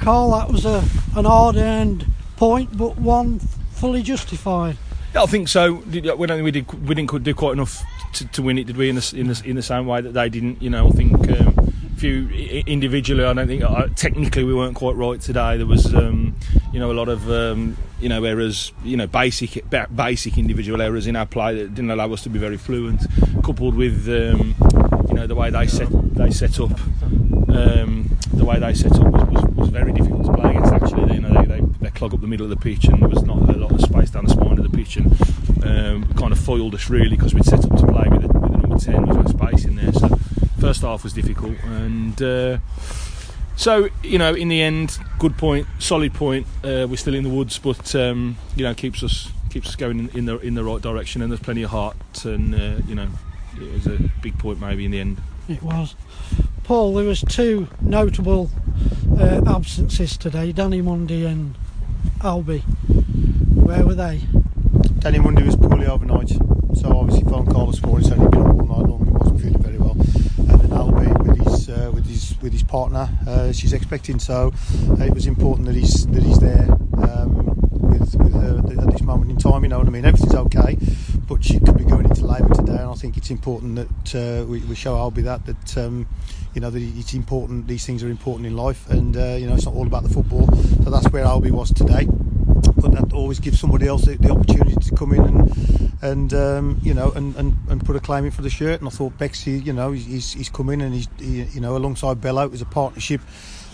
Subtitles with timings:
[0.00, 0.84] Carl, that was a
[1.16, 2.06] an hard-earned
[2.36, 4.76] point, but one fully justified.
[5.14, 5.74] Yeah, I think so.
[5.74, 7.82] We don't we did we didn't do quite enough
[8.14, 8.88] to, to win it, did we?
[8.88, 10.62] In the, in the in the same way that they didn't.
[10.62, 12.30] You know, I think um, few
[12.66, 15.58] individually, I don't think uh, technically we weren't quite right today.
[15.58, 16.34] There was um,
[16.72, 19.64] you know a lot of um, you know errors, you know basic
[19.94, 23.02] basic individual errors in our play that didn't allow us to be very fluent,
[23.44, 24.54] coupled with um,
[25.08, 26.72] you know the way they set they set up.
[27.50, 30.72] Um, the way they set up was, was, was very difficult to play against.
[30.72, 33.10] Actually, you know they, they, they clog up the middle of the pitch, and there
[33.10, 35.06] was not a lot of space down the spine of the pitch, and
[35.66, 38.52] um, kind of foiled us really because we'd set up to play with, a, with
[38.52, 39.92] the number ten, with no space in there.
[39.92, 40.08] So
[40.58, 42.56] first half was difficult, and uh,
[43.54, 46.46] so you know in the end, good point, solid point.
[46.64, 49.98] Uh, we're still in the woods, but um, you know keeps us keeps us going
[49.98, 52.94] in, in, the in the right direction, and there's plenty of heart, and uh, you
[52.94, 53.08] know
[53.60, 55.20] it was a big point maybe in the end.
[55.50, 55.94] It was.
[56.64, 58.50] Paul, there was two notable
[59.18, 61.56] uh, absences today, Danny Mundy and
[62.20, 62.62] Albie.
[63.54, 64.22] Where were they?
[64.98, 68.48] Danny Mundy was poorly overnight, so obviously phone call this morning said he'd been up
[68.48, 69.92] all night long and wasn't feeling very well.
[69.92, 74.52] And then Albie with his uh, with his with his partner, uh, she's expecting, so
[74.90, 76.66] uh, it was important that he's that he's there
[77.08, 79.62] um, with with her at this moment in time.
[79.62, 80.04] You know what I mean?
[80.04, 80.78] Everything's okay,
[81.26, 84.44] but she could be going into labour today, and I think it's important that uh,
[84.46, 85.78] we, we, show Albie that that.
[85.78, 86.06] Um,
[86.54, 87.68] you know that it's important.
[87.68, 90.08] These things are important in life, and uh, you know it's not all about the
[90.08, 90.46] football.
[90.84, 92.06] So that's where Albie was today.
[92.76, 96.80] But that always gives somebody else the, the opportunity to come in and and um,
[96.82, 98.80] you know and, and, and put a claim in for the shirt.
[98.80, 101.76] And I thought Bexy, you know, he's he's come in and he's he, you know
[101.76, 103.20] alongside Bello, it was a partnership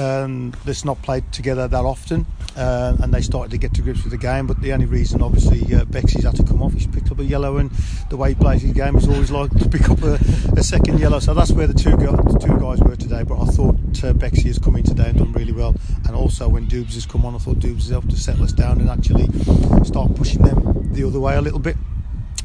[0.00, 4.02] um, that's not played together that often, uh, and they started to get to grips
[4.02, 4.46] with the game.
[4.46, 6.72] But the only reason, obviously, uh, Bexy's had to come off.
[6.72, 7.70] He's picked up a yellow, and
[8.08, 10.14] the way he plays his game is always like to pick up a,
[10.56, 11.18] a second yellow.
[11.18, 13.22] So that's where the two guys, the two guys were today.
[13.22, 15.74] But I thought uh, Bexy has come in today and done really well.
[16.06, 18.52] And also when Dubes has come on, I thought Dubes has helped to settle us
[18.52, 19.28] down and actually
[19.84, 21.76] start pushing them the other way a little bit.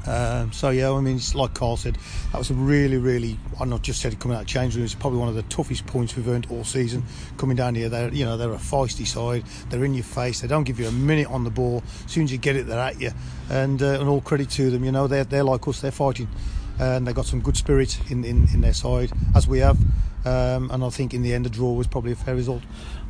[0.07, 1.97] Um, so yeah, I mean, like Carl said,
[2.31, 3.39] that was a really, really.
[3.59, 4.85] I'm not just said it coming out of change room.
[4.85, 7.03] It's probably one of the toughest points we've earned all season.
[7.37, 9.43] Coming down here, they're you know they're a feisty side.
[9.69, 10.41] They're in your face.
[10.41, 11.83] They don't give you a minute on the ball.
[12.05, 13.11] As soon as you get it, they're at you.
[13.49, 14.83] And uh, and all credit to them.
[14.83, 15.81] You know they're they're like us.
[15.81, 16.27] They're fighting,
[16.79, 19.77] and they've got some good spirit in in, in their side as we have.
[20.25, 22.63] Um, and I think in the end, the draw was probably a fair result.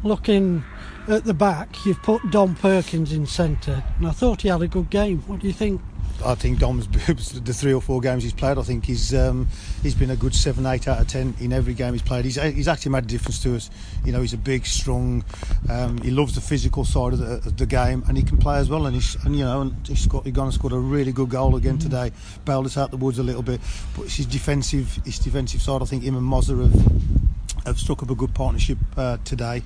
[0.03, 0.63] Looking
[1.07, 4.67] at the back, you've put Dom Perkins in centre, and I thought he had a
[4.67, 5.19] good game.
[5.21, 5.81] What do you think?
[6.23, 6.87] I think Dom's
[7.41, 8.57] the three or four games he's played.
[8.57, 9.47] I think he's um,
[9.83, 12.25] he's been a good seven, eight out of ten in every game he's played.
[12.25, 13.69] He's he's actually made a difference to us.
[14.05, 15.23] You know, he's a big, strong.
[15.69, 18.57] Um, he loves the physical side of the, of the, game, and he can play
[18.57, 18.85] as well.
[18.85, 21.29] And he's and you know, and he's got he gone and scored a really good
[21.29, 21.89] goal again mm-hmm.
[21.89, 22.11] today.
[22.45, 23.59] Bailed us out the woods a little bit,
[23.95, 25.81] but it's his defensive his defensive side.
[25.81, 29.63] I think him and Mozza have have struck up a good partnership uh, today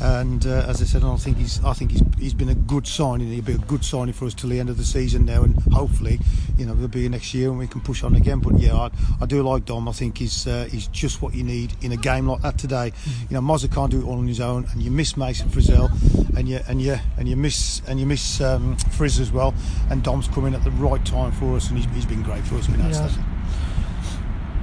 [0.00, 2.86] and uh, as I said, I think he's I think he's he's been a good
[2.86, 3.28] signing.
[3.28, 5.54] He'll be a good signing for us till the end of the season now, and
[5.72, 6.18] hopefully,
[6.56, 8.40] you know, there'll be next year and we can push on again.
[8.40, 8.90] But yeah, I,
[9.20, 9.88] I do like Dom.
[9.88, 12.92] I think he's uh, he's just what you need in a game like that today.
[12.92, 13.34] Mm-hmm.
[13.34, 15.90] You know, Mozza can't do it all on his own, and you miss Mason Frizzell,
[16.36, 19.54] and you and you and you miss and you miss um, Frizz as well.
[19.90, 22.56] And Dom's coming at the right time for us, and he's, he's been great for
[22.56, 22.66] us.
[22.66, 23.16] Been yes.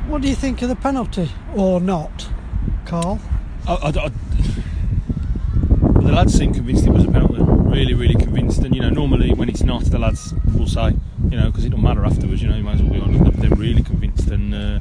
[0.07, 2.29] What do you think of the penalty or not,
[2.85, 3.19] Carl?
[3.67, 4.76] I, I, I the
[6.17, 7.43] lads seemed convinced it was a penalty.
[7.43, 8.63] Really, really convinced.
[8.63, 10.95] And you know, normally when it's not, the lads will say,
[11.29, 12.41] you know, because it don't matter afterwards.
[12.41, 13.39] You know, you might as well be honest.
[13.39, 14.27] They're really convinced.
[14.29, 14.79] And uh,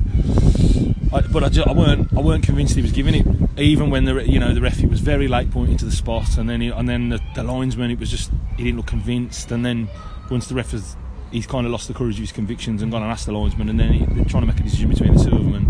[1.15, 3.27] I, but I, just, I weren't, I weren't convinced he was giving it.
[3.61, 6.49] Even when the, you know, the referee was very late pointing to the spot, and
[6.49, 9.53] then, he, and then the, the linesman, it was just he didn't look convinced.
[9.53, 9.89] And then
[10.31, 10.97] once the ref has
[11.33, 13.69] he's kind of lost the courage of his convictions and gone and asked the linesman,
[13.69, 15.55] and then he, they're trying to make a decision between the two of them.
[15.55, 15.67] And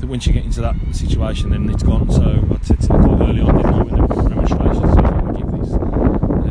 [0.00, 2.10] that once you get into that situation, then it's gone.
[2.10, 5.02] So I said to quite early on, didn't I, with the demonstrations, so
[5.36, 5.72] give this.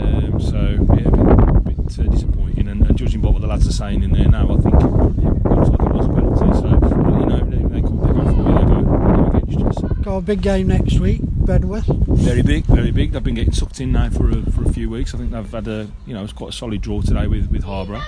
[0.01, 0.59] Um, so
[0.95, 2.67] yeah, a bit, a bit uh, disappointing.
[2.67, 4.83] And, and, judging by what the lads are saying in there now, I think it,
[4.83, 6.53] looks like it was a penalty.
[6.59, 10.06] So you know, they, they, they go for me, they go, they go against us.
[10.17, 11.21] A big game next week.
[11.21, 11.85] Bedworth.
[12.07, 13.11] Very big, very big.
[13.11, 15.13] They've been getting sucked in now for a, for a few weeks.
[15.13, 17.63] I think they've had a you know it's quite a solid draw today with with
[17.63, 18.01] Harborough.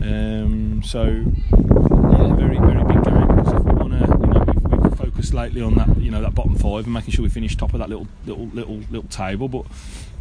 [0.00, 4.82] Um, so yeah, very very big game because if we want to you know we've,
[4.84, 7.54] we've, focused lately on that you know that bottom five and making sure we finish
[7.54, 9.66] top of that little little little little table, but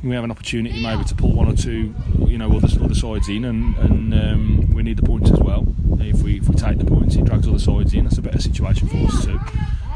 [0.04, 1.96] we have an opportunity maybe to pull one or two
[2.28, 5.66] you know other other sides in and and um, we need the points as well.
[6.00, 8.04] If we if we take the points, it drags other sides in.
[8.04, 9.40] That's a better situation for us too.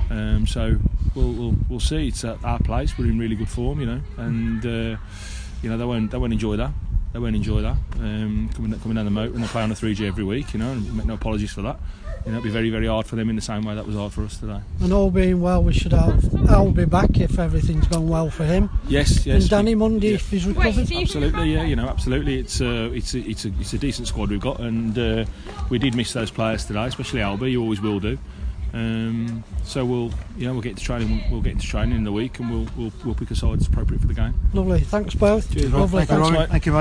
[0.09, 0.79] Um, so
[1.17, 2.07] we'll, we'll, we'll see.
[2.07, 2.97] It's at our place.
[2.97, 4.97] We're in really good form, you know, and uh,
[5.61, 6.71] you know they won't they won't enjoy that.
[7.13, 9.73] They won't enjoy that um, coming coming down the moat and they play on a
[9.73, 11.79] 3G every week, you know, and make no apologies for that.
[12.25, 13.95] You know, it'll be very very hard for them in the same way that was
[13.95, 14.59] hard for us today.
[14.81, 18.69] And all being well, we should have Albie back if everything's gone well for him.
[18.87, 19.43] Yes, yes.
[19.43, 20.15] and Danny we- Mundy yeah.
[20.15, 20.77] if he's recovered.
[20.77, 22.39] is Absolutely, yeah, you know, absolutely.
[22.39, 25.25] It's a, it's a, it's a, it's a decent squad we've got, and uh,
[25.69, 27.51] we did miss those players today, especially Albie.
[27.51, 28.17] You always will do.
[28.73, 31.23] Um, so we'll, yeah, we'll get to training.
[31.31, 33.67] We'll get into training in the week, and we'll, we'll, we'll pick a side that's
[33.67, 34.33] appropriate for the game.
[34.53, 34.79] Lovely.
[34.81, 35.51] Thanks both.
[35.53, 36.05] Cheers, Lovely.
[36.05, 36.39] Thank you, Thanks.
[36.39, 36.49] Rob.
[36.49, 36.75] Thank you, mate.